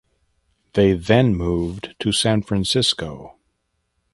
They 0.73 0.93
then 0.93 1.35
moved 1.35 1.95
to 1.99 2.11
San 2.11 2.41
Francisco. 2.41 3.35